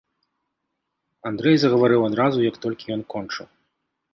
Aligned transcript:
Андрэй 1.31 1.57
загаварыў 1.65 2.01
адразу, 2.09 2.45
як 2.49 2.55
толькі 2.67 2.85
ён 2.97 3.01
кончыў. 3.17 3.45